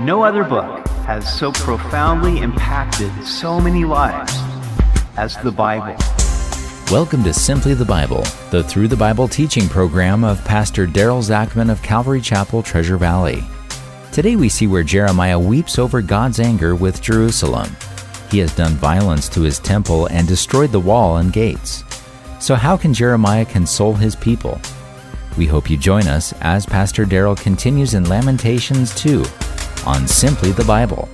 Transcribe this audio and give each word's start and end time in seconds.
No 0.00 0.22
other 0.24 0.44
book 0.44 0.86
has 1.06 1.26
so 1.38 1.50
profoundly 1.52 2.40
impacted 2.40 3.10
so 3.24 3.58
many 3.58 3.86
lives 3.86 4.30
as 5.16 5.38
the 5.38 5.50
Bible. 5.50 5.96
Welcome 6.92 7.24
to 7.24 7.32
Simply 7.32 7.72
the 7.72 7.86
Bible, 7.86 8.22
the 8.50 8.62
Through 8.62 8.88
the 8.88 8.96
Bible 8.96 9.26
teaching 9.26 9.70
program 9.70 10.22
of 10.22 10.44
Pastor 10.44 10.86
Daryl 10.86 11.22
Zachman 11.22 11.70
of 11.70 11.82
Calvary 11.82 12.20
Chapel, 12.20 12.62
Treasure 12.62 12.98
Valley. 12.98 13.42
Today 14.12 14.36
we 14.36 14.50
see 14.50 14.66
where 14.66 14.82
Jeremiah 14.82 15.38
weeps 15.38 15.78
over 15.78 16.02
God's 16.02 16.40
anger 16.40 16.76
with 16.76 17.00
Jerusalem. 17.00 17.74
He 18.30 18.38
has 18.40 18.54
done 18.54 18.72
violence 18.72 19.30
to 19.30 19.40
his 19.40 19.58
temple 19.58 20.08
and 20.08 20.28
destroyed 20.28 20.72
the 20.72 20.78
wall 20.78 21.16
and 21.16 21.32
gates. 21.32 21.84
So, 22.38 22.54
how 22.54 22.76
can 22.76 22.92
Jeremiah 22.92 23.46
console 23.46 23.94
his 23.94 24.14
people? 24.14 24.60
We 25.38 25.46
hope 25.46 25.70
you 25.70 25.78
join 25.78 26.06
us 26.06 26.34
as 26.42 26.66
Pastor 26.66 27.06
Daryl 27.06 27.40
continues 27.40 27.94
in 27.94 28.10
Lamentations 28.10 28.94
2 28.96 29.24
on 29.86 30.08
Simply 30.08 30.50
the 30.50 30.64
Bible. 30.64 31.08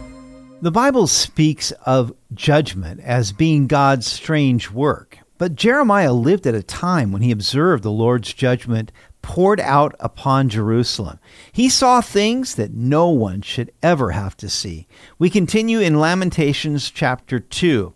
The 0.62 0.70
Bible 0.70 1.06
speaks 1.06 1.72
of 1.84 2.14
judgment 2.32 3.00
as 3.00 3.30
being 3.30 3.66
God's 3.66 4.06
strange 4.06 4.70
work. 4.70 5.18
But 5.36 5.56
Jeremiah 5.56 6.14
lived 6.14 6.46
at 6.46 6.54
a 6.54 6.62
time 6.62 7.12
when 7.12 7.20
he 7.20 7.30
observed 7.30 7.82
the 7.82 7.90
Lord's 7.90 8.32
judgment 8.32 8.90
poured 9.20 9.60
out 9.60 9.94
upon 10.00 10.48
Jerusalem. 10.48 11.18
He 11.52 11.68
saw 11.68 12.00
things 12.00 12.54
that 12.54 12.72
no 12.72 13.10
one 13.10 13.42
should 13.42 13.70
ever 13.82 14.12
have 14.12 14.36
to 14.38 14.48
see. 14.48 14.86
We 15.18 15.28
continue 15.28 15.80
in 15.80 16.00
Lamentations 16.00 16.90
chapter 16.90 17.40
2 17.40 17.92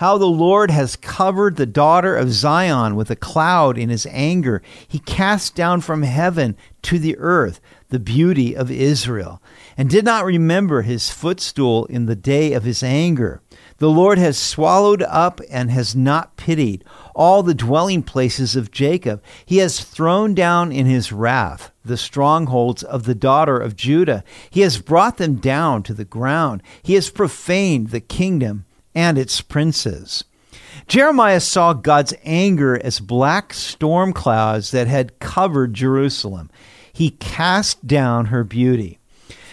how 0.00 0.16
the 0.16 0.24
Lord 0.24 0.70
has 0.70 0.96
covered 0.96 1.56
the 1.56 1.66
daughter 1.66 2.16
of 2.16 2.32
Zion 2.32 2.96
with 2.96 3.10
a 3.10 3.16
cloud 3.16 3.76
in 3.76 3.90
his 3.90 4.06
anger. 4.06 4.62
He 4.88 4.98
cast 4.98 5.54
down 5.54 5.82
from 5.82 6.04
heaven 6.04 6.56
to 6.84 6.98
the 6.98 7.18
earth 7.18 7.60
the 7.90 7.98
beauty 7.98 8.56
of 8.56 8.70
Israel, 8.70 9.42
and 9.76 9.90
did 9.90 10.06
not 10.06 10.24
remember 10.24 10.80
his 10.80 11.10
footstool 11.10 11.84
in 11.84 12.06
the 12.06 12.16
day 12.16 12.54
of 12.54 12.64
his 12.64 12.82
anger. 12.82 13.42
The 13.76 13.90
Lord 13.90 14.16
has 14.16 14.38
swallowed 14.38 15.02
up 15.02 15.42
and 15.50 15.70
has 15.70 15.94
not 15.94 16.34
pitied 16.38 16.82
all 17.14 17.42
the 17.42 17.52
dwelling 17.52 18.02
places 18.02 18.56
of 18.56 18.70
Jacob. 18.70 19.22
He 19.44 19.58
has 19.58 19.84
thrown 19.84 20.32
down 20.32 20.72
in 20.72 20.86
his 20.86 21.12
wrath 21.12 21.72
the 21.84 21.98
strongholds 21.98 22.82
of 22.82 23.04
the 23.04 23.14
daughter 23.14 23.58
of 23.58 23.76
Judah. 23.76 24.24
He 24.48 24.62
has 24.62 24.80
brought 24.80 25.18
them 25.18 25.34
down 25.34 25.82
to 25.82 25.92
the 25.92 26.06
ground. 26.06 26.62
He 26.82 26.94
has 26.94 27.10
profaned 27.10 27.88
the 27.88 28.00
kingdom 28.00 28.64
and 28.94 29.18
its 29.18 29.40
princes. 29.40 30.24
Jeremiah 30.86 31.40
saw 31.40 31.72
God's 31.72 32.14
anger 32.24 32.80
as 32.82 33.00
black 33.00 33.54
storm 33.54 34.12
clouds 34.12 34.70
that 34.72 34.88
had 34.88 35.18
covered 35.18 35.74
Jerusalem. 35.74 36.50
He 36.92 37.10
cast 37.10 37.86
down 37.86 38.26
her 38.26 38.44
beauty. 38.44 38.98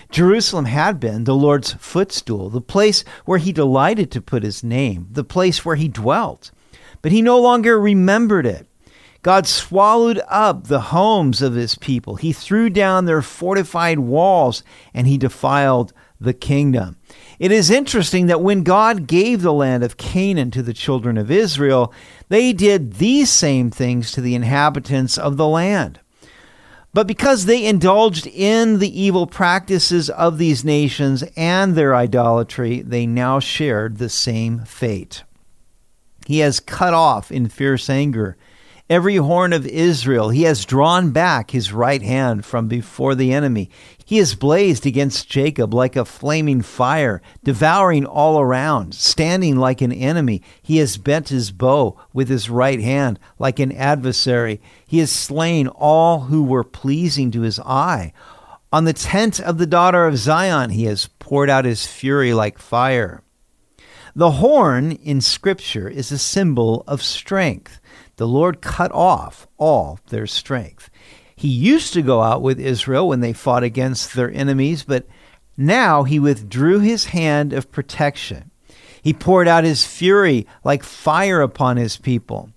Jerusalem 0.10 0.66
had 0.66 1.00
been 1.00 1.26
the 1.26 1.36
Lord's 1.36 1.74
footstool, 1.74 2.50
the 2.50 2.62
place 2.62 3.04
where 3.26 3.40
he 3.40 3.52
delighted 3.52 4.10
to 4.12 4.22
put 4.22 4.44
his 4.44 4.64
name, 4.64 5.08
the 5.12 5.24
place 5.24 5.66
where 5.66 5.76
he 5.76 5.88
dwelt. 5.88 6.52
But 7.02 7.12
he 7.12 7.22
no 7.22 7.40
longer 7.40 7.80
remembered 7.80 8.46
it. 8.46 8.68
God 9.22 9.46
swallowed 9.46 10.22
up 10.30 10.68
the 10.68 10.80
homes 10.80 11.42
of 11.42 11.54
his 11.54 11.76
people. 11.76 12.16
He 12.16 12.32
threw 12.32 12.70
down 12.70 13.06
their 13.06 13.22
fortified 13.22 14.00
walls 14.00 14.64
and 14.94 15.06
he 15.06 15.18
defiled 15.18 15.92
the 16.20 16.34
kingdom. 16.34 16.98
It 17.40 17.52
is 17.52 17.70
interesting 17.70 18.28
that 18.28 18.42
when 18.42 18.64
God 18.64 19.08
gave 19.08 19.42
the 19.42 19.54
land 19.54 19.84
of 19.84 19.98
Canaan 19.98 20.52
to 20.52 20.64
the 20.64 20.74
children 20.74 21.18
of 21.18 21.30
Israel, 21.30 21.94
they 22.30 22.54
did 22.54 22.94
these 22.94 23.30
same 23.30 23.70
things 23.70 24.12
to 24.12 24.22
the 24.22 24.36
inhabitants 24.36 25.18
of 25.18 25.38
the 25.38 25.48
land. 25.48 26.00
But 26.94 27.06
because 27.06 27.46
they 27.46 27.66
indulged 27.66 28.26
in 28.26 28.80
the 28.80 29.02
evil 29.02 29.28
practices 29.28 30.10
of 30.10 30.40
these 30.40 30.66
nations 30.66 31.24
and 31.36 31.76
their 31.76 31.96
idolatry, 31.96 32.82
they 32.82 33.06
now 33.06 33.40
shared 33.40 33.98
the 33.98 34.10
same 34.10 34.62
fate. 34.66 35.24
He 36.26 36.40
has 36.40 36.60
cut 36.60 36.96
off 36.96 37.32
in 37.32 37.50
fierce 37.50 37.90
anger 37.90 38.36
every 38.90 39.18
horn 39.18 39.54
of 39.54 39.66
Israel. 39.66 40.30
He 40.30 40.44
has 40.44 40.66
drawn 40.66 41.12
back 41.12 41.52
his 41.52 41.74
right 41.74 42.02
hand 42.02 42.46
from 42.46 42.68
before 42.68 43.16
the 43.16 43.34
enemy. 43.34 43.70
He 44.06 44.18
has 44.18 44.36
blazed 44.36 44.86
against 44.86 45.30
Jacob 45.30 45.74
like 45.74 45.96
a 45.96 46.06
flaming 46.06 46.62
fire, 46.62 47.22
devouring 47.44 48.06
all 48.06 48.40
around, 48.40 48.94
standing 48.94 49.58
like 49.58 49.82
an 49.82 49.92
enemy. 49.92 50.42
He 50.62 50.78
has 50.78 50.98
bent 50.98 51.30
his 51.30 51.52
bow 51.52 52.00
with 52.14 52.30
his 52.30 52.50
right 52.50 52.80
hand 52.80 53.20
like 53.38 53.60
an 53.60 53.74
adversary. 53.74 54.62
He 54.86 55.00
has 55.00 55.12
slain 55.12 55.68
all 55.68 56.22
who 56.22 56.44
were 56.44 56.64
pleasing 56.64 57.32
to 57.32 57.42
his 57.42 57.60
eye. 57.60 58.14
On 58.72 58.86
the 58.86 58.94
tent 58.94 59.40
of 59.40 59.58
the 59.58 59.66
daughter 59.66 60.06
of 60.06 60.18
Zion, 60.18 60.72
he 60.72 60.86
has 60.86 61.08
poured 61.20 61.50
out 61.50 61.66
his 61.66 61.86
fury 61.86 62.34
like 62.34 62.60
fire. 62.60 63.24
The 64.18 64.32
horn 64.32 64.94
in 64.94 65.22
Scripture 65.22 65.88
is 65.88 66.12
a 66.12 66.18
symbol 66.18 66.84
of 66.88 67.04
strength 67.04 67.80
the 68.16 68.28
Lord 68.28 68.62
cut 68.62 68.92
off 68.92 69.46
all 69.60 70.00
their 70.10 70.26
strength. 70.26 70.90
He 71.36 71.48
used 71.48 71.94
to 71.94 72.02
go 72.02 72.24
out 72.24 72.42
with 72.42 72.60
Israel 72.60 73.08
when 73.08 73.20
they 73.20 73.32
fought 73.32 73.62
against 73.62 74.16
their 74.16 74.32
enemies, 74.32 74.82
but 74.82 75.06
now 75.56 76.02
he 76.02 76.18
withdrew 76.18 76.80
his 76.80 77.06
hand 77.06 77.54
of 77.54 77.72
protection. 77.72 78.50
He 79.04 79.14
poured 79.14 79.48
out 79.48 79.64
his 79.64 79.86
fury 79.86 80.48
like 80.64 80.82
fire 80.82 81.44
upon 81.44 81.78
his 81.78 81.98
people. 81.98 82.50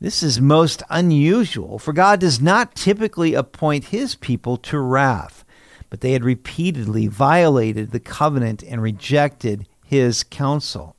This 0.00 0.20
is 0.20 0.40
most 0.40 0.82
unusual, 0.90 1.78
for 1.78 1.92
God 1.92 2.18
does 2.18 2.40
not 2.40 2.74
typically 2.74 3.34
appoint 3.34 3.84
his 3.84 4.16
people 4.16 4.56
to 4.56 4.80
wrath, 4.80 5.44
but 5.90 6.00
they 6.00 6.10
had 6.10 6.24
repeatedly 6.24 7.06
violated 7.06 7.92
the 7.92 8.00
covenant 8.00 8.64
and 8.64 8.82
rejected 8.82 9.68
his 9.84 10.24
counsel. 10.24 10.93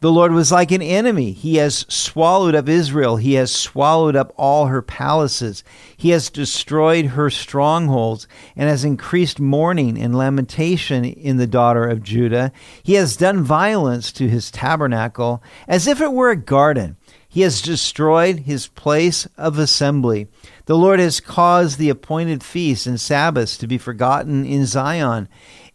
The 0.00 0.12
Lord 0.12 0.32
was 0.32 0.52
like 0.52 0.70
an 0.70 0.82
enemy. 0.82 1.32
He 1.32 1.56
has 1.56 1.86
swallowed 1.88 2.54
up 2.54 2.68
Israel. 2.68 3.16
He 3.16 3.34
has 3.34 3.50
swallowed 3.50 4.16
up 4.16 4.32
all 4.36 4.66
her 4.66 4.82
palaces. 4.82 5.64
He 5.96 6.10
has 6.10 6.30
destroyed 6.30 7.06
her 7.06 7.30
strongholds 7.30 8.28
and 8.56 8.68
has 8.68 8.84
increased 8.84 9.40
mourning 9.40 9.98
and 9.98 10.16
lamentation 10.16 11.04
in 11.04 11.36
the 11.36 11.46
daughter 11.46 11.88
of 11.88 12.02
Judah. 12.02 12.52
He 12.82 12.94
has 12.94 13.16
done 13.16 13.42
violence 13.42 14.12
to 14.12 14.28
his 14.28 14.50
tabernacle 14.50 15.42
as 15.66 15.86
if 15.86 16.00
it 16.00 16.12
were 16.12 16.30
a 16.30 16.36
garden. 16.36 16.96
He 17.34 17.40
has 17.40 17.60
destroyed 17.60 18.40
his 18.40 18.68
place 18.68 19.26
of 19.36 19.58
assembly. 19.58 20.28
The 20.66 20.76
Lord 20.76 21.00
has 21.00 21.18
caused 21.18 21.78
the 21.78 21.90
appointed 21.90 22.44
feasts 22.44 22.86
and 22.86 23.00
Sabbaths 23.00 23.58
to 23.58 23.66
be 23.66 23.76
forgotten 23.76 24.46
in 24.46 24.66
Zion. 24.66 25.28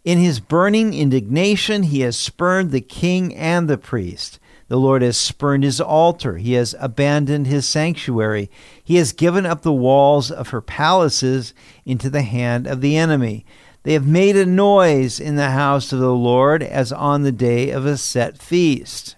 In 0.06 0.18
his 0.18 0.40
burning 0.40 0.94
indignation, 0.94 1.84
he 1.84 2.02
has 2.02 2.18
spurned 2.18 2.72
the 2.72 2.82
king 2.82 3.36
and 3.36 3.68
the 3.68 3.78
priest. 3.78 4.40
The 4.70 4.78
Lord 4.78 5.02
has 5.02 5.18
spurned 5.18 5.64
his 5.64 5.82
altar. 5.82 6.38
He 6.38 6.54
has 6.54 6.76
abandoned 6.80 7.48
his 7.48 7.66
sanctuary. 7.66 8.50
He 8.84 8.96
has 8.96 9.12
given 9.14 9.46
up 9.46 9.62
the 9.62 9.74
walls 9.74 10.32
of 10.32 10.50
her 10.50 10.62
palaces 10.62 11.54
into 11.86 12.10
the 12.10 12.22
hand 12.22 12.68
of 12.68 12.82
the 12.82 12.96
enemy. 12.96 13.46
They 13.84 13.94
have 13.94 14.08
made 14.08 14.38
a 14.38 14.46
noise 14.46 15.20
in 15.20 15.36
the 15.36 15.52
house 15.52 15.92
of 15.92 16.00
the 16.00 16.14
Lord 16.14 16.62
as 16.62 16.92
on 16.92 17.24
the 17.24 17.32
day 17.32 17.72
of 17.72 17.86
a 17.86 17.98
set 17.98 18.38
feast. 18.38 19.16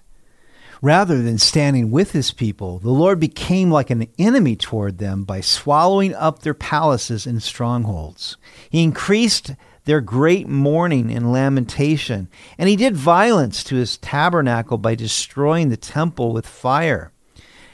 Rather 0.81 1.21
than 1.21 1.37
standing 1.37 1.91
with 1.91 2.11
his 2.11 2.31
people, 2.31 2.79
the 2.79 2.89
Lord 2.89 3.19
became 3.19 3.69
like 3.69 3.91
an 3.91 4.07
enemy 4.17 4.55
toward 4.55 4.97
them 4.97 5.25
by 5.25 5.41
swallowing 5.41 6.15
up 6.15 6.39
their 6.39 6.55
palaces 6.55 7.27
and 7.27 7.43
strongholds. 7.43 8.37
He 8.69 8.81
increased 8.81 9.51
their 9.85 10.01
great 10.01 10.47
mourning 10.47 11.11
and 11.11 11.31
lamentation. 11.31 12.27
And 12.57 12.69
he 12.69 12.75
did 12.75 12.95
violence 12.95 13.63
to 13.65 13.75
his 13.75 13.97
tabernacle 13.97 14.77
by 14.77 14.95
destroying 14.95 15.69
the 15.69 15.77
temple 15.77 16.33
with 16.33 16.45
fire. 16.45 17.11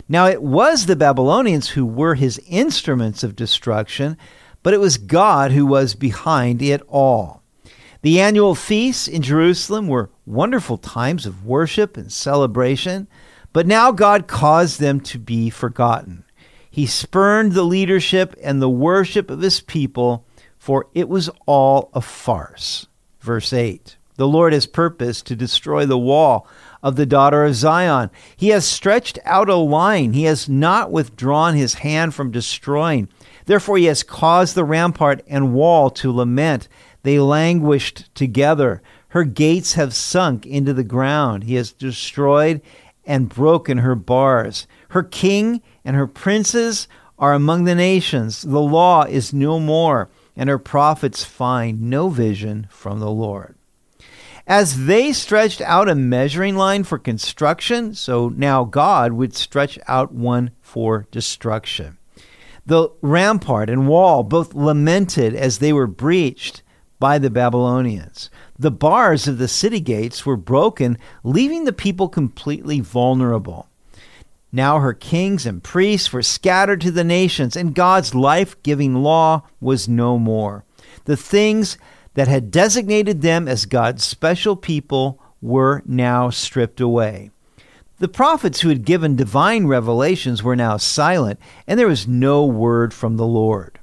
Now 0.09 0.27
it 0.27 0.41
was 0.41 0.85
the 0.85 0.95
Babylonians 0.95 1.69
who 1.69 1.85
were 1.85 2.15
his 2.15 2.39
instruments 2.47 3.23
of 3.23 3.35
destruction, 3.35 4.17
but 4.63 4.73
it 4.73 4.79
was 4.79 4.97
God 4.97 5.51
who 5.51 5.65
was 5.65 5.95
behind 5.95 6.61
it 6.61 6.81
all. 6.87 7.43
The 8.03 8.21
annual 8.21 8.55
feasts 8.55 9.07
in 9.07 9.21
Jerusalem 9.21 9.87
were 9.87 10.11
wonderful 10.25 10.77
times 10.77 11.25
of 11.25 11.45
worship 11.45 11.97
and 11.97 12.11
celebration, 12.11 13.07
but 13.51 13.67
now 13.67 13.91
God 13.91 14.27
caused 14.27 14.79
them 14.79 14.99
to 15.01 15.19
be 15.19 15.49
forgotten. 15.49 16.23
He 16.69 16.85
spurned 16.85 17.53
the 17.53 17.63
leadership 17.63 18.35
and 18.41 18.61
the 18.61 18.69
worship 18.69 19.31
of 19.31 19.41
his 19.41 19.59
people 19.59 20.26
for 20.57 20.87
it 20.93 21.09
was 21.09 21.29
all 21.45 21.89
a 21.93 22.01
farce. 22.01 22.87
Verse 23.19 23.53
8 23.53 23.97
The 24.15 24.27
Lord 24.27 24.53
has 24.53 24.65
purposed 24.65 25.25
to 25.27 25.35
destroy 25.35 25.85
the 25.85 25.97
wall 25.97 26.47
of 26.83 26.95
the 26.95 27.05
daughter 27.05 27.43
of 27.43 27.55
Zion. 27.55 28.09
He 28.35 28.49
has 28.49 28.65
stretched 28.65 29.19
out 29.25 29.49
a 29.49 29.55
line, 29.55 30.13
he 30.13 30.23
has 30.23 30.47
not 30.47 30.91
withdrawn 30.91 31.55
his 31.55 31.75
hand 31.75 32.13
from 32.13 32.31
destroying. 32.31 33.09
Therefore, 33.45 33.77
he 33.77 33.85
has 33.85 34.03
caused 34.03 34.55
the 34.55 34.65
rampart 34.65 35.23
and 35.27 35.53
wall 35.53 35.89
to 35.91 36.11
lament. 36.11 36.67
They 37.03 37.19
languished 37.19 38.13
together. 38.13 38.81
Her 39.09 39.23
gates 39.23 39.73
have 39.73 39.93
sunk 39.93 40.45
into 40.45 40.73
the 40.73 40.83
ground. 40.83 41.45
He 41.45 41.55
has 41.55 41.71
destroyed 41.71 42.61
and 43.05 43.29
broken 43.29 43.77
her 43.79 43.95
bars. 43.95 44.67
Her 44.89 45.03
king 45.03 45.61
and 45.85 45.95
her 45.95 46.07
princes 46.07 46.89
are 47.17 47.33
among 47.33 47.63
the 47.63 47.75
nations. 47.75 48.41
The 48.41 48.59
law 48.59 49.03
is 49.03 49.33
no 49.33 49.59
more. 49.59 50.09
And 50.37 50.47
her 50.47 50.59
prophets 50.59 51.25
find 51.25 51.81
no 51.81 52.07
vision 52.07 52.67
from 52.69 52.99
the 52.99 53.09
Lord. 53.09 53.55
As 54.45 54.85
they 54.85 55.11
stretched 55.11 55.59
out 55.59 55.89
a 55.89 55.95
measuring 55.95 56.55
line 56.55 56.85
for 56.85 56.97
construction, 56.97 57.93
so 57.93 58.29
now 58.29 58.63
God 58.63 59.11
would 59.11 59.35
stretch 59.35 59.77
out 59.89 60.13
one 60.13 60.51
for 60.61 61.05
destruction. 61.11 61.97
The 62.65 62.89
rampart 63.01 63.69
and 63.69 63.87
wall 63.87 64.23
both 64.23 64.53
lamented 64.53 65.35
as 65.35 65.57
they 65.57 65.73
were 65.73 65.87
breached 65.87 66.61
by 66.99 67.17
the 67.17 67.29
Babylonians. 67.29 68.29
The 68.57 68.71
bars 68.71 69.27
of 69.27 69.37
the 69.37 69.47
city 69.47 69.79
gates 69.79 70.25
were 70.25 70.37
broken, 70.37 70.97
leaving 71.23 71.65
the 71.65 71.73
people 71.73 72.07
completely 72.07 72.79
vulnerable. 72.79 73.67
Now 74.51 74.79
her 74.79 74.93
kings 74.93 75.45
and 75.45 75.63
priests 75.63 76.13
were 76.13 76.23
scattered 76.23 76.81
to 76.81 76.91
the 76.91 77.03
nations, 77.03 77.55
and 77.55 77.75
God's 77.75 78.15
life 78.15 78.61
giving 78.63 78.95
law 78.95 79.43
was 79.59 79.87
no 79.89 80.17
more. 80.17 80.63
The 81.05 81.17
things 81.17 81.77
that 82.13 82.27
had 82.27 82.51
designated 82.51 83.21
them 83.21 83.47
as 83.47 83.65
God's 83.65 84.03
special 84.03 84.55
people 84.55 85.21
were 85.41 85.83
now 85.85 86.29
stripped 86.29 86.81
away. 86.81 87.29
The 87.99 88.07
prophets 88.07 88.61
who 88.61 88.69
had 88.69 88.85
given 88.85 89.15
divine 89.15 89.67
revelations 89.67 90.43
were 90.43 90.55
now 90.55 90.77
silent, 90.77 91.39
and 91.65 91.79
there 91.79 91.87
was 91.87 92.07
no 92.07 92.45
word 92.45 92.93
from 92.93 93.17
the 93.17 93.25
Lord. 93.25 93.79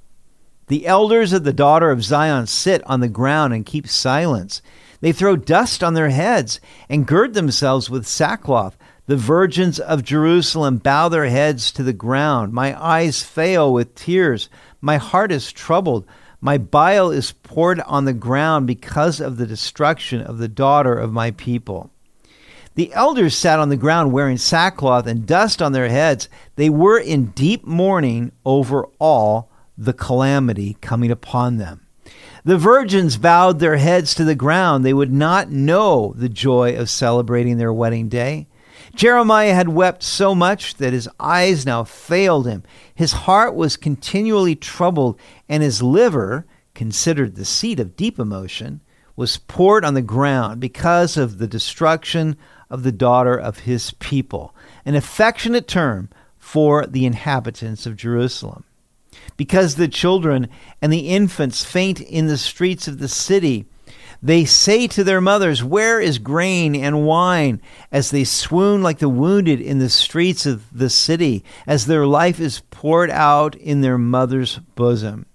The 0.68 0.86
elders 0.86 1.32
of 1.32 1.44
the 1.44 1.52
daughter 1.52 1.90
of 1.90 2.04
Zion 2.04 2.46
sit 2.46 2.82
on 2.86 3.00
the 3.00 3.08
ground 3.08 3.52
and 3.52 3.66
keep 3.66 3.86
silence. 3.86 4.62
They 5.00 5.12
throw 5.12 5.36
dust 5.36 5.84
on 5.84 5.94
their 5.94 6.08
heads 6.08 6.60
and 6.88 7.06
gird 7.06 7.34
themselves 7.34 7.90
with 7.90 8.06
sackcloth. 8.06 8.76
The 9.06 9.16
virgins 9.16 9.78
of 9.78 10.02
Jerusalem 10.02 10.78
bow 10.78 11.10
their 11.10 11.26
heads 11.26 11.70
to 11.72 11.82
the 11.82 11.92
ground. 11.92 12.54
My 12.54 12.80
eyes 12.82 13.22
fail 13.22 13.70
with 13.70 13.94
tears. 13.94 14.48
My 14.80 14.96
heart 14.96 15.30
is 15.30 15.52
troubled. 15.52 16.06
My 16.40 16.56
bile 16.56 17.10
is 17.10 17.32
poured 17.32 17.80
on 17.80 18.06
the 18.06 18.14
ground 18.14 18.66
because 18.66 19.20
of 19.20 19.36
the 19.36 19.46
destruction 19.46 20.22
of 20.22 20.38
the 20.38 20.48
daughter 20.48 20.94
of 20.94 21.12
my 21.12 21.32
people. 21.32 21.90
The 22.76 22.92
elders 22.94 23.36
sat 23.36 23.60
on 23.60 23.68
the 23.68 23.76
ground 23.76 24.12
wearing 24.12 24.38
sackcloth 24.38 25.06
and 25.06 25.26
dust 25.26 25.60
on 25.60 25.72
their 25.72 25.88
heads. 25.90 26.30
They 26.56 26.70
were 26.70 26.98
in 26.98 27.26
deep 27.26 27.66
mourning 27.66 28.32
over 28.44 28.86
all 28.98 29.50
the 29.76 29.92
calamity 29.92 30.78
coming 30.80 31.10
upon 31.10 31.58
them. 31.58 31.86
The 32.44 32.58
virgins 32.58 33.18
bowed 33.18 33.58
their 33.58 33.76
heads 33.76 34.14
to 34.14 34.24
the 34.24 34.34
ground. 34.34 34.82
They 34.82 34.94
would 34.94 35.12
not 35.12 35.50
know 35.50 36.14
the 36.16 36.28
joy 36.30 36.76
of 36.76 36.88
celebrating 36.88 37.58
their 37.58 37.72
wedding 37.72 38.08
day. 38.08 38.48
Jeremiah 38.94 39.54
had 39.54 39.68
wept 39.68 40.02
so 40.02 40.34
much 40.34 40.76
that 40.76 40.92
his 40.92 41.08
eyes 41.18 41.66
now 41.66 41.84
failed 41.84 42.46
him. 42.46 42.62
His 42.94 43.12
heart 43.12 43.54
was 43.54 43.76
continually 43.76 44.54
troubled, 44.54 45.18
and 45.48 45.62
his 45.62 45.82
liver, 45.82 46.46
considered 46.74 47.34
the 47.34 47.44
seat 47.44 47.80
of 47.80 47.96
deep 47.96 48.18
emotion, 48.18 48.80
was 49.16 49.36
poured 49.36 49.84
on 49.84 49.94
the 49.94 50.02
ground 50.02 50.60
because 50.60 51.16
of 51.16 51.38
the 51.38 51.46
destruction 51.46 52.36
of 52.70 52.82
the 52.82 52.92
daughter 52.92 53.36
of 53.36 53.60
his 53.60 53.92
people, 53.92 54.54
an 54.84 54.94
affectionate 54.94 55.68
term 55.68 56.08
for 56.38 56.86
the 56.86 57.06
inhabitants 57.06 57.86
of 57.86 57.96
Jerusalem 57.96 58.64
because 59.36 59.74
the 59.74 59.88
children 59.88 60.48
and 60.80 60.92
the 60.92 61.08
infants 61.08 61.64
faint 61.64 62.00
in 62.00 62.26
the 62.26 62.38
streets 62.38 62.88
of 62.88 62.98
the 62.98 63.08
city. 63.08 63.66
They 64.24 64.46
say 64.46 64.86
to 64.86 65.04
their 65.04 65.20
mothers, 65.20 65.62
Where 65.62 66.00
is 66.00 66.16
grain 66.16 66.74
and 66.74 67.04
wine? 67.04 67.60
As 67.92 68.10
they 68.10 68.24
swoon 68.24 68.82
like 68.82 68.98
the 68.98 69.08
wounded 69.10 69.60
in 69.60 69.80
the 69.80 69.90
streets 69.90 70.46
of 70.46 70.64
the 70.72 70.88
city, 70.88 71.44
as 71.66 71.84
their 71.84 72.06
life 72.06 72.40
is 72.40 72.62
poured 72.70 73.10
out 73.10 73.54
in 73.54 73.82
their 73.82 73.98
mother's 73.98 74.60
bosom. 74.76 75.26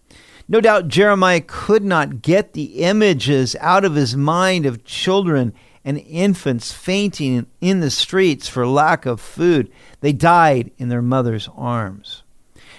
No 0.48 0.60
doubt 0.60 0.88
Jeremiah 0.88 1.44
could 1.46 1.84
not 1.84 2.24
get 2.24 2.54
the 2.54 2.82
images 2.82 3.56
out 3.60 3.86
of 3.86 3.94
his 3.94 4.18
mind 4.18 4.66
of 4.66 4.84
children 4.84 5.54
and 5.86 6.00
infants 6.00 6.74
fainting 6.74 7.46
in 7.62 7.82
the 7.82 7.92
streets 7.92 8.48
for 8.48 8.66
lack 8.66 9.06
of 9.06 9.22
food. 9.22 9.72
They 10.02 10.14
died 10.14 10.72
in 10.80 10.90
their 10.90 11.04
mother's 11.04 11.48
arms. 11.56 12.24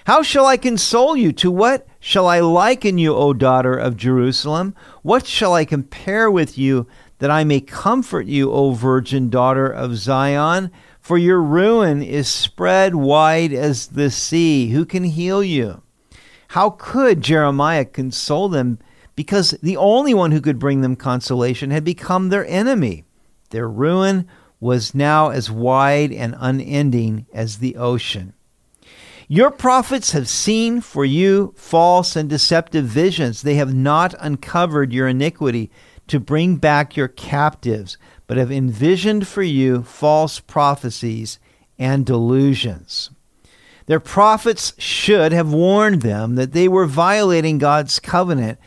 How 0.06 0.22
shall 0.22 0.46
I 0.46 0.56
console 0.56 1.16
you? 1.16 1.30
To 1.34 1.52
what 1.52 1.86
shall 2.00 2.26
I 2.26 2.40
liken 2.40 2.98
you, 2.98 3.14
O 3.14 3.32
daughter 3.32 3.74
of 3.74 3.96
Jerusalem? 3.96 4.74
What 5.02 5.26
shall 5.26 5.54
I 5.54 5.64
compare 5.64 6.30
with 6.30 6.58
you 6.58 6.86
that 7.18 7.30
I 7.30 7.44
may 7.44 7.60
comfort 7.60 8.26
you, 8.26 8.52
O 8.52 8.72
virgin 8.72 9.30
daughter 9.30 9.66
of 9.66 9.96
Zion? 9.96 10.70
For 11.00 11.16
your 11.16 11.40
ruin 11.40 12.02
is 12.02 12.28
spread 12.28 12.94
wide 12.94 13.52
as 13.52 13.88
the 13.88 14.10
sea. 14.10 14.70
Who 14.70 14.84
can 14.84 15.04
heal 15.04 15.42
you? 15.42 15.82
How 16.48 16.70
could 16.70 17.22
Jeremiah 17.22 17.86
console 17.86 18.48
them? 18.48 18.78
Because 19.16 19.52
the 19.62 19.76
only 19.76 20.12
one 20.12 20.32
who 20.32 20.40
could 20.40 20.58
bring 20.58 20.82
them 20.82 20.96
consolation 20.96 21.70
had 21.70 21.84
become 21.84 22.28
their 22.28 22.46
enemy. 22.46 23.04
Their 23.50 23.68
ruin 23.68 24.26
was 24.60 24.94
now 24.94 25.30
as 25.30 25.50
wide 25.50 26.12
and 26.12 26.36
unending 26.38 27.26
as 27.32 27.58
the 27.58 27.76
ocean. 27.76 28.34
Your 29.32 29.52
prophets 29.52 30.10
have 30.10 30.28
seen 30.28 30.80
for 30.80 31.04
you 31.04 31.54
false 31.56 32.16
and 32.16 32.28
deceptive 32.28 32.86
visions. 32.86 33.42
They 33.42 33.54
have 33.54 33.72
not 33.72 34.12
uncovered 34.18 34.92
your 34.92 35.06
iniquity 35.06 35.70
to 36.08 36.18
bring 36.18 36.56
back 36.56 36.96
your 36.96 37.06
captives, 37.06 37.96
but 38.26 38.38
have 38.38 38.50
envisioned 38.50 39.28
for 39.28 39.44
you 39.44 39.84
false 39.84 40.40
prophecies 40.40 41.38
and 41.78 42.04
delusions. 42.04 43.10
Their 43.86 44.00
prophets 44.00 44.72
should 44.78 45.30
have 45.30 45.52
warned 45.52 46.02
them 46.02 46.34
that 46.34 46.50
they 46.50 46.66
were 46.66 46.86
violating 46.86 47.58
God's 47.58 48.00
covenant. 48.00 48.58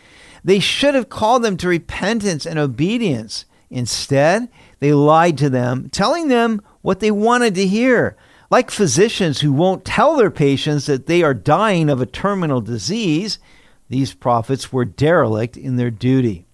They 0.45 0.59
should 0.59 0.95
have 0.95 1.09
called 1.09 1.44
them 1.44 1.57
to 1.57 1.68
repentance 1.68 2.45
and 2.45 2.57
obedience. 2.57 3.44
Instead, 3.69 4.48
they 4.80 4.94
lied 4.94 5.38
to 5.39 5.50
them, 5.50 5.89
telling 5.89 6.30
them 6.30 6.62
what 6.81 7.01
they 7.01 7.12
wanted 7.12 7.54
to 7.56 7.68
hear 7.68 8.16
like 8.53 8.69
physicians 8.69 9.41
who 9.41 9.51
won't 9.51 9.83
tell 9.83 10.15
their 10.15 10.29
patients 10.29 10.85
that 10.85 11.07
they 11.07 11.23
are 11.23 11.33
dying 11.33 11.89
of 11.89 12.00
a 12.00 12.05
terminal 12.05 12.61
disease, 12.61 13.39
these 13.89 14.13
prophets 14.13 14.71
were 14.71 14.85
derelict 14.85 15.57
in 15.57 15.75
their 15.75 15.89
duty. 15.89 16.45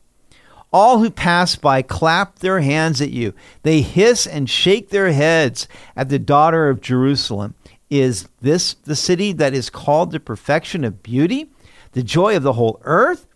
All 0.72 1.00
who 1.00 1.10
pass 1.10 1.58
by 1.58 1.82
clap 1.82 2.40
their 2.40 2.62
hands 2.62 3.02
at 3.02 3.10
you. 3.10 3.34
They 3.64 3.82
hiss 3.82 4.26
and 4.26 4.50
shake 4.50 4.92
their 4.92 5.12
heads 5.12 5.68
at 5.94 6.08
the 6.08 6.20
daughter 6.20 6.70
of 6.70 6.80
Jerusalem. 6.80 7.56
Is 7.90 8.30
this 8.40 8.76
the 8.76 8.96
city 8.96 9.34
that 9.34 9.54
is 9.54 9.70
called 9.70 10.12
the 10.12 10.22
perfection 10.22 10.86
of 10.86 11.04
beauty, 11.04 11.52
the 11.92 12.02
joy 12.02 12.38
of 12.38 12.44
the 12.44 12.54
whole 12.54 12.80
earth? 12.86 13.28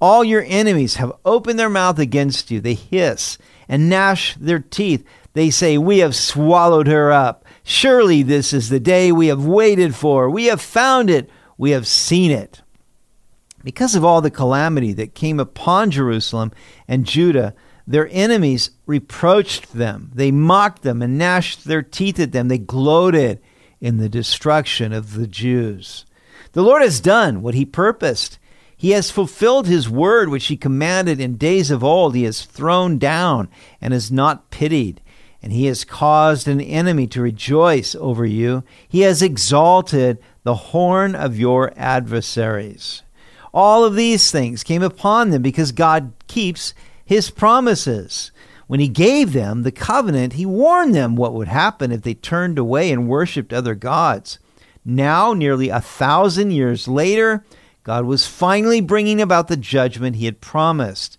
All 0.00 0.22
your 0.22 0.44
enemies 0.46 0.94
have 0.94 1.12
opened 1.24 1.58
their 1.58 1.68
mouth 1.68 1.98
against 1.98 2.52
you. 2.52 2.60
They 2.60 2.74
hiss 2.74 3.36
and 3.68 3.88
gnash 3.88 4.36
their 4.36 4.60
teeth. 4.60 5.04
They 5.32 5.50
say, 5.50 5.76
We 5.76 5.98
have 5.98 6.14
swallowed 6.14 6.86
her 6.86 7.10
up. 7.10 7.44
Surely 7.68 8.22
this 8.22 8.52
is 8.52 8.68
the 8.68 8.78
day 8.78 9.10
we 9.10 9.26
have 9.26 9.44
waited 9.44 9.92
for. 9.92 10.30
We 10.30 10.44
have 10.44 10.60
found 10.60 11.10
it. 11.10 11.28
We 11.58 11.72
have 11.72 11.84
seen 11.84 12.30
it. 12.30 12.62
Because 13.64 13.96
of 13.96 14.04
all 14.04 14.20
the 14.20 14.30
calamity 14.30 14.92
that 14.92 15.16
came 15.16 15.40
upon 15.40 15.90
Jerusalem 15.90 16.52
and 16.86 17.04
Judah, 17.04 17.56
their 17.84 18.08
enemies 18.12 18.70
reproached 18.86 19.72
them. 19.72 20.12
They 20.14 20.30
mocked 20.30 20.82
them 20.82 21.02
and 21.02 21.18
gnashed 21.18 21.64
their 21.64 21.82
teeth 21.82 22.20
at 22.20 22.30
them. 22.30 22.46
They 22.46 22.58
gloated 22.58 23.40
in 23.80 23.96
the 23.96 24.08
destruction 24.08 24.92
of 24.92 25.14
the 25.14 25.26
Jews. 25.26 26.06
The 26.52 26.62
Lord 26.62 26.82
has 26.82 27.00
done 27.00 27.42
what 27.42 27.54
he 27.54 27.64
purposed. 27.64 28.38
He 28.76 28.90
has 28.92 29.10
fulfilled 29.10 29.66
his 29.66 29.90
word 29.90 30.28
which 30.28 30.46
he 30.46 30.56
commanded 30.56 31.18
in 31.18 31.36
days 31.36 31.72
of 31.72 31.82
old. 31.82 32.14
He 32.14 32.22
has 32.22 32.44
thrown 32.44 32.96
down 32.96 33.48
and 33.80 33.92
has 33.92 34.12
not 34.12 34.50
pitied 34.50 35.00
and 35.42 35.52
he 35.52 35.66
has 35.66 35.84
caused 35.84 36.48
an 36.48 36.60
enemy 36.60 37.06
to 37.08 37.22
rejoice 37.22 37.94
over 37.94 38.24
you. 38.24 38.64
He 38.88 39.00
has 39.00 39.22
exalted 39.22 40.18
the 40.42 40.54
horn 40.54 41.14
of 41.14 41.38
your 41.38 41.72
adversaries. 41.76 43.02
All 43.52 43.84
of 43.84 43.94
these 43.94 44.30
things 44.30 44.62
came 44.62 44.82
upon 44.82 45.30
them 45.30 45.42
because 45.42 45.72
God 45.72 46.12
keeps 46.26 46.74
his 47.04 47.30
promises. 47.30 48.32
When 48.66 48.80
he 48.80 48.88
gave 48.88 49.32
them 49.32 49.62
the 49.62 49.72
covenant, 49.72 50.34
he 50.34 50.44
warned 50.44 50.94
them 50.94 51.16
what 51.16 51.34
would 51.34 51.48
happen 51.48 51.92
if 51.92 52.02
they 52.02 52.14
turned 52.14 52.58
away 52.58 52.90
and 52.90 53.08
worshiped 53.08 53.52
other 53.52 53.74
gods. 53.74 54.38
Now, 54.84 55.32
nearly 55.32 55.68
a 55.68 55.80
thousand 55.80 56.50
years 56.50 56.86
later, 56.86 57.44
God 57.82 58.04
was 58.04 58.26
finally 58.26 58.80
bringing 58.80 59.20
about 59.20 59.48
the 59.48 59.56
judgment 59.56 60.16
he 60.16 60.24
had 60.24 60.40
promised. 60.40 61.18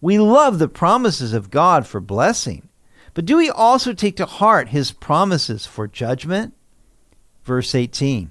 We 0.00 0.18
love 0.18 0.58
the 0.58 0.68
promises 0.68 1.32
of 1.32 1.50
God 1.50 1.86
for 1.86 2.00
blessing. 2.00 2.67
But 3.14 3.24
do 3.24 3.36
we 3.36 3.50
also 3.50 3.92
take 3.92 4.16
to 4.16 4.26
heart 4.26 4.68
his 4.68 4.92
promises 4.92 5.66
for 5.66 5.86
judgment? 5.86 6.54
Verse 7.44 7.74
18 7.74 8.30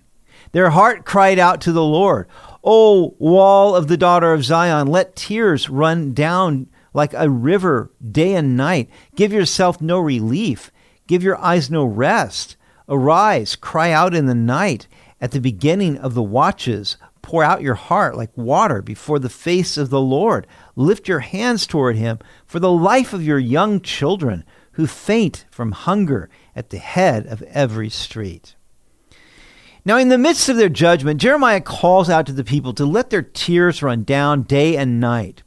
Their 0.52 0.70
heart 0.72 1.06
cried 1.06 1.40
out 1.40 1.62
to 1.62 1.72
the 1.72 1.84
Lord, 1.84 2.28
O 2.64 3.16
wall 3.20 3.76
of 3.76 3.88
the 3.88 3.98
daughter 3.98 4.34
of 4.34 4.46
Zion, 4.46 4.88
let 4.88 5.16
tears 5.16 5.70
run 5.70 6.14
down 6.14 6.68
like 6.94 7.14
a 7.14 7.30
river 7.30 7.92
day 8.12 8.34
and 8.34 8.58
night. 8.58 8.90
Give 9.16 9.32
yourself 9.32 9.82
no 9.82 10.00
relief, 10.00 10.72
give 11.08 11.24
your 11.24 11.38
eyes 11.38 11.70
no 11.70 11.86
rest. 11.86 12.56
Arise, 12.90 13.58
cry 13.58 13.92
out 13.92 14.14
in 14.14 14.28
the 14.28 14.36
night, 14.36 14.88
at 15.20 15.32
the 15.32 15.42
beginning 15.42 15.98
of 15.98 16.14
the 16.14 16.24
watches, 16.24 16.96
pour 17.22 17.44
out 17.44 17.62
your 17.62 17.76
heart 17.76 18.16
like 18.16 18.36
water 18.38 18.82
before 18.82 19.20
the 19.20 19.30
face 19.30 19.76
of 19.76 19.90
the 19.90 20.00
Lord. 20.00 20.48
Lift 20.78 21.08
your 21.10 21.20
hands 21.20 21.68
toward 21.68 21.98
him 21.98 22.20
for 22.46 22.60
the 22.60 22.72
life 22.72 23.12
of 23.12 23.26
your 23.26 23.40
young 23.40 23.82
children 23.82 24.46
who 24.78 24.86
faint 24.86 25.44
from 25.50 25.72
hunger 25.72 26.30
at 26.56 26.70
the 26.70 26.78
head 26.78 27.26
of 27.26 27.42
every 27.42 27.90
street. 27.90 28.56
Now, 29.84 29.98
in 29.98 30.10
the 30.10 30.20
midst 30.20 30.50
of 30.50 30.58
their 30.58 30.70
judgment, 30.70 31.20
Jeremiah 31.20 31.62
calls 31.62 32.12
out 32.12 32.28
to 32.28 32.32
the 32.32 32.44
people 32.44 32.74
to 32.76 32.86
let 32.86 33.10
their 33.10 33.24
tears 33.24 33.82
run 33.82 34.04
down 34.04 34.44
day 34.44 34.78
and 34.78 35.00
night. 35.00 35.42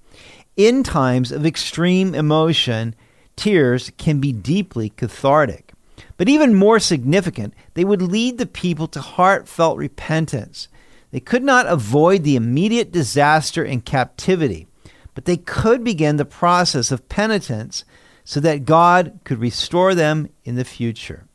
In 0.56 0.82
times 0.82 1.30
of 1.30 1.46
extreme 1.46 2.12
emotion, 2.12 2.96
tears 3.36 3.92
can 3.98 4.18
be 4.18 4.32
deeply 4.32 4.90
cathartic. 4.90 5.74
But 6.16 6.28
even 6.28 6.56
more 6.56 6.80
significant, 6.80 7.54
they 7.74 7.84
would 7.84 8.02
lead 8.02 8.36
the 8.36 8.46
people 8.46 8.88
to 8.88 9.00
heartfelt 9.00 9.78
repentance. 9.78 10.66
They 11.12 11.20
could 11.20 11.44
not 11.44 11.68
avoid 11.68 12.24
the 12.24 12.34
immediate 12.34 12.90
disaster 12.90 13.62
and 13.62 13.84
captivity, 13.84 14.66
but 15.14 15.24
they 15.24 15.36
could 15.36 15.84
begin 15.84 16.16
the 16.16 16.24
process 16.24 16.90
of 16.90 17.08
penitence 17.08 17.84
so 18.30 18.38
that 18.38 18.64
God 18.64 19.18
could 19.24 19.40
restore 19.40 19.92
them 19.92 20.28
in 20.44 20.54
the 20.54 20.64
future. 20.64 21.26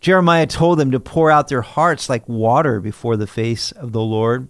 Jeremiah 0.00 0.48
told 0.48 0.80
them 0.80 0.90
to 0.90 0.98
pour 0.98 1.30
out 1.30 1.46
their 1.46 1.62
hearts 1.62 2.08
like 2.08 2.28
water 2.28 2.80
before 2.80 3.16
the 3.16 3.28
face 3.28 3.70
of 3.70 3.92
the 3.92 4.00
Lord. 4.00 4.48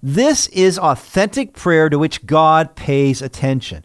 This 0.00 0.46
is 0.46 0.78
authentic 0.78 1.54
prayer 1.54 1.88
to 1.88 1.98
which 1.98 2.24
God 2.24 2.76
pays 2.76 3.20
attention. 3.20 3.84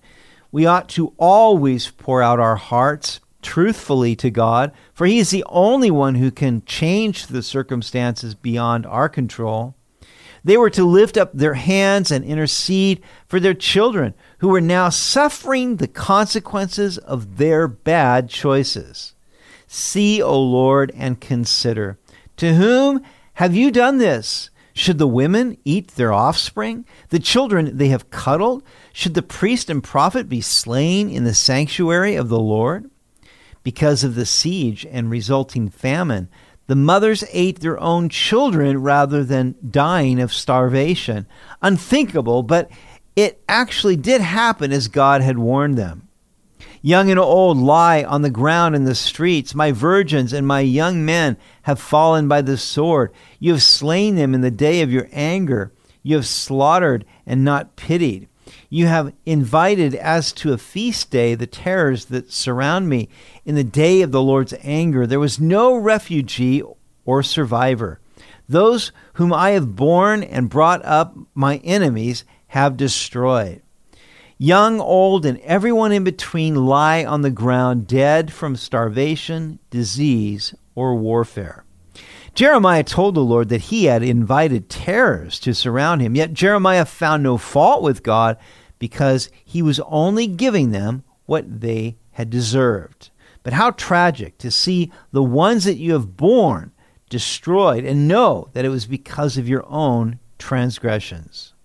We 0.51 0.67
ought 0.67 0.89
to 0.89 1.15
always 1.17 1.89
pour 1.89 2.21
out 2.21 2.39
our 2.39 2.55
hearts 2.55 3.19
truthfully 3.41 4.15
to 4.17 4.29
God, 4.29 4.71
for 4.93 5.07
He 5.07 5.17
is 5.17 5.31
the 5.31 5.45
only 5.50 5.89
one 5.89 6.13
who 6.13 6.29
can 6.29 6.63
change 6.65 7.25
the 7.25 7.41
circumstances 7.41 8.36
beyond 8.36 8.86
our 8.86 9.09
control. 9.09 9.74
They 10.47 10.55
were 10.55 10.69
to 10.69 10.85
lift 10.85 11.17
up 11.17 11.33
their 11.33 11.55
hands 11.55 12.09
and 12.09 12.23
intercede 12.23 13.01
for 13.27 13.37
their 13.37 13.53
children 13.53 14.13
who 14.37 14.47
were 14.47 14.61
now 14.61 14.87
suffering 14.87 15.75
the 15.75 15.89
consequences 15.89 16.97
of 16.97 17.35
their 17.35 17.67
bad 17.67 18.29
choices. 18.29 19.13
See, 19.67 20.21
O 20.21 20.41
Lord, 20.41 20.93
and 20.95 21.19
consider. 21.19 21.99
To 22.37 22.53
whom 22.53 23.01
have 23.33 23.57
you 23.57 23.71
done 23.71 23.97
this? 23.97 24.49
Should 24.71 24.99
the 24.99 25.05
women 25.05 25.57
eat 25.65 25.89
their 25.89 26.13
offspring? 26.13 26.85
The 27.09 27.19
children 27.19 27.75
they 27.75 27.89
have 27.89 28.09
cuddled? 28.09 28.63
Should 28.93 29.15
the 29.15 29.21
priest 29.21 29.69
and 29.69 29.83
prophet 29.83 30.29
be 30.29 30.39
slain 30.39 31.09
in 31.09 31.25
the 31.25 31.33
sanctuary 31.33 32.15
of 32.15 32.29
the 32.29 32.39
Lord? 32.39 32.89
Because 33.63 34.05
of 34.05 34.15
the 34.15 34.25
siege 34.25 34.87
and 34.89 35.09
resulting 35.09 35.67
famine, 35.67 36.29
the 36.67 36.75
mothers 36.75 37.24
ate 37.31 37.62
their 37.62 37.79
own 37.79 38.09
children 38.09 38.81
rather 38.81 39.24
than 39.24 39.55
dying 39.69 40.19
of 40.19 40.33
starvation. 40.33 41.25
Unthinkable, 41.62 42.43
but 42.43 42.69
it 43.15 43.41
actually 43.50 43.95
did 43.95 44.21
happen 44.21 44.71
as 44.71 44.88
God 44.88 45.21
had 45.21 45.39
warned 45.39 45.77
them. 45.77 46.07
Young 46.81 47.09
and 47.09 47.19
old 47.19 47.57
lie 47.57 48.03
on 48.03 48.21
the 48.21 48.29
ground 48.29 48.75
in 48.75 48.83
the 48.83 48.95
streets. 48.95 49.55
My 49.55 49.71
virgins 49.71 50.33
and 50.33 50.45
my 50.45 50.59
young 50.59 51.03
men 51.03 51.38
have 51.63 51.79
fallen 51.79 52.27
by 52.27 52.41
the 52.41 52.57
sword. 52.57 53.12
You 53.39 53.53
have 53.53 53.63
slain 53.63 54.15
them 54.15 54.33
in 54.33 54.41
the 54.41 54.51
day 54.51 54.81
of 54.81 54.91
your 54.91 55.09
anger. 55.12 55.74
You 56.03 56.15
have 56.15 56.27
slaughtered 56.27 57.05
and 57.25 57.43
not 57.43 57.75
pitied. 57.75 58.29
You 58.69 58.87
have 58.87 59.13
invited 59.25 59.95
as 59.95 60.31
to 60.33 60.53
a 60.53 60.57
feast 60.57 61.11
day 61.11 61.35
the 61.35 61.47
terrors 61.47 62.05
that 62.05 62.31
surround 62.31 62.89
me. 62.89 63.09
In 63.45 63.55
the 63.55 63.63
day 63.63 64.01
of 64.01 64.11
the 64.11 64.21
Lord's 64.21 64.53
anger, 64.61 65.07
there 65.07 65.19
was 65.19 65.39
no 65.39 65.75
refugee 65.75 66.63
or 67.05 67.23
survivor. 67.23 67.99
Those 68.49 68.91
whom 69.13 69.33
I 69.33 69.51
have 69.51 69.75
borne 69.75 70.23
and 70.23 70.49
brought 70.49 70.83
up, 70.85 71.17
my 71.33 71.57
enemies, 71.57 72.23
have 72.47 72.77
destroyed. 72.77 73.61
Young, 74.37 74.79
old, 74.79 75.25
and 75.25 75.39
everyone 75.39 75.91
in 75.91 76.03
between 76.03 76.55
lie 76.55 77.03
on 77.03 77.21
the 77.21 77.31
ground 77.31 77.87
dead 77.87 78.31
from 78.31 78.55
starvation, 78.55 79.59
disease, 79.69 80.53
or 80.75 80.95
warfare. 80.95 81.65
Jeremiah 82.38 82.84
told 82.84 83.15
the 83.15 83.22
Lord 83.22 83.50
that 83.50 83.62
he 83.62 83.86
had 83.86 84.03
invited 84.03 84.70
terrors 84.70 85.39
to 85.39 85.56
surround 85.56 86.01
him, 86.01 86.15
yet 86.15 86.36
Jeremiah 86.36 86.86
found 86.86 87.24
no 87.24 87.39
fault 87.39 87.82
with 87.82 88.03
God 88.03 88.38
because 88.77 89.32
he 89.44 89.63
was 89.63 89.79
only 89.88 90.27
giving 90.27 90.70
them 90.70 91.03
what 91.25 91.62
they 91.62 91.98
had 92.12 92.29
deserved. 92.29 93.10
But 93.41 93.53
how 93.53 93.72
tragic 93.72 94.38
to 94.38 94.51
see 94.51 94.91
the 95.12 95.24
ones 95.24 95.63
that 95.63 95.77
you 95.77 95.94
have 95.94 96.15
borne 96.15 96.74
destroyed 97.10 97.84
and 97.84 98.08
know 98.08 98.50
that 98.53 98.65
it 98.65 98.70
was 98.70 98.86
because 98.86 99.39
of 99.39 99.50
your 99.50 99.65
own 99.67 100.20
transgressions. 100.38 101.56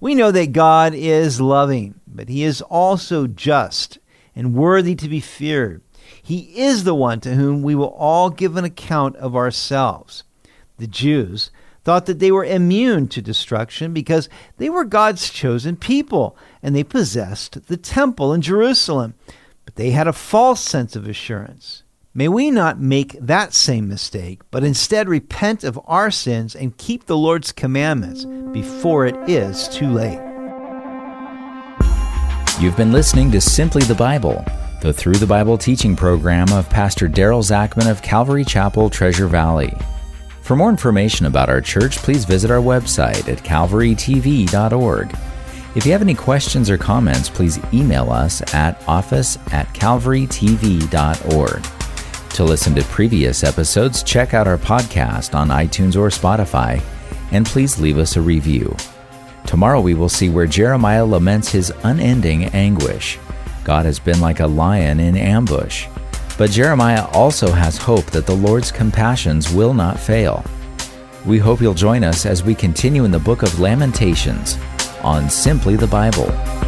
We 0.00 0.16
know 0.16 0.32
that 0.32 0.50
God 0.50 0.94
is 0.94 1.40
loving, 1.40 2.00
but 2.08 2.28
he 2.28 2.42
is 2.42 2.60
also 2.62 3.28
just 3.28 4.00
and 4.34 4.52
worthy 4.52 4.96
to 4.96 5.08
be 5.08 5.20
feared. 5.20 5.82
He 6.22 6.58
is 6.58 6.84
the 6.84 6.94
one 6.94 7.20
to 7.20 7.34
whom 7.34 7.62
we 7.62 7.74
will 7.74 7.94
all 7.96 8.30
give 8.30 8.56
an 8.56 8.64
account 8.64 9.16
of 9.16 9.36
ourselves. 9.36 10.24
The 10.78 10.86
Jews 10.86 11.50
thought 11.84 12.06
that 12.06 12.18
they 12.18 12.30
were 12.30 12.44
immune 12.44 13.08
to 13.08 13.22
destruction 13.22 13.92
because 13.92 14.28
they 14.58 14.68
were 14.68 14.84
God's 14.84 15.30
chosen 15.30 15.76
people 15.76 16.36
and 16.62 16.74
they 16.74 16.84
possessed 16.84 17.66
the 17.66 17.76
temple 17.76 18.32
in 18.32 18.42
Jerusalem. 18.42 19.14
But 19.64 19.76
they 19.76 19.90
had 19.90 20.06
a 20.06 20.12
false 20.12 20.60
sense 20.60 20.96
of 20.96 21.06
assurance. 21.08 21.82
May 22.14 22.28
we 22.28 22.50
not 22.50 22.80
make 22.80 23.16
that 23.20 23.54
same 23.54 23.88
mistake, 23.88 24.40
but 24.50 24.64
instead 24.64 25.08
repent 25.08 25.62
of 25.62 25.78
our 25.86 26.10
sins 26.10 26.56
and 26.56 26.76
keep 26.76 27.06
the 27.06 27.16
Lord's 27.16 27.52
commandments 27.52 28.24
before 28.52 29.06
it 29.06 29.16
is 29.28 29.68
too 29.68 29.88
late. 29.88 30.20
You've 32.60 32.76
been 32.76 32.90
listening 32.90 33.30
to 33.30 33.40
Simply 33.40 33.82
the 33.82 33.94
Bible, 33.94 34.44
the 34.80 34.92
Through 34.92 35.14
the 35.14 35.26
Bible 35.26 35.58
teaching 35.58 35.96
program 35.96 36.52
of 36.52 36.70
Pastor 36.70 37.08
Daryl 37.08 37.42
Zachman 37.42 37.90
of 37.90 38.00
Calvary 38.00 38.44
Chapel, 38.44 38.88
Treasure 38.88 39.26
Valley. 39.26 39.72
For 40.42 40.54
more 40.54 40.70
information 40.70 41.26
about 41.26 41.48
our 41.48 41.60
church, 41.60 41.98
please 41.98 42.24
visit 42.24 42.50
our 42.50 42.60
website 42.60 43.28
at 43.28 43.38
calvarytv.org. 43.38 45.18
If 45.74 45.84
you 45.84 45.92
have 45.92 46.00
any 46.02 46.14
questions 46.14 46.70
or 46.70 46.78
comments, 46.78 47.28
please 47.28 47.58
email 47.72 48.10
us 48.10 48.40
at 48.54 48.82
office 48.88 49.36
at 49.52 49.66
calvarytv.org. 49.74 51.62
To 52.34 52.44
listen 52.44 52.74
to 52.76 52.84
previous 52.84 53.42
episodes, 53.42 54.02
check 54.04 54.32
out 54.32 54.46
our 54.46 54.58
podcast 54.58 55.34
on 55.34 55.48
iTunes 55.48 55.96
or 55.96 56.08
Spotify, 56.08 56.80
and 57.32 57.44
please 57.44 57.80
leave 57.80 57.98
us 57.98 58.16
a 58.16 58.20
review. 58.20 58.76
Tomorrow 59.44 59.80
we 59.80 59.94
will 59.94 60.08
see 60.08 60.28
where 60.28 60.46
Jeremiah 60.46 61.04
laments 61.04 61.50
his 61.50 61.72
unending 61.82 62.44
anguish. 62.46 63.18
God 63.64 63.86
has 63.86 63.98
been 63.98 64.20
like 64.20 64.40
a 64.40 64.46
lion 64.46 65.00
in 65.00 65.16
ambush. 65.16 65.86
But 66.36 66.50
Jeremiah 66.50 67.06
also 67.12 67.50
has 67.50 67.76
hope 67.76 68.06
that 68.06 68.26
the 68.26 68.36
Lord's 68.36 68.70
compassions 68.70 69.52
will 69.52 69.74
not 69.74 69.98
fail. 69.98 70.44
We 71.26 71.38
hope 71.38 71.60
you'll 71.60 71.74
join 71.74 72.04
us 72.04 72.26
as 72.26 72.44
we 72.44 72.54
continue 72.54 73.04
in 73.04 73.10
the 73.10 73.18
book 73.18 73.42
of 73.42 73.60
Lamentations 73.60 74.56
on 75.02 75.28
Simply 75.28 75.76
the 75.76 75.86
Bible. 75.86 76.67